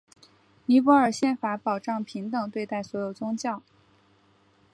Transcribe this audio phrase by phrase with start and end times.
[0.65, 3.61] 尼泊尔宪法保障平等对待所有宗教。